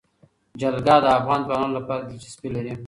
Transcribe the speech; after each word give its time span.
جلګه 0.59 0.95
د 1.03 1.05
افغان 1.19 1.39
ځوانانو 1.47 1.77
لپاره 1.79 2.01
دلچسپي 2.09 2.49
لري. 2.55 2.73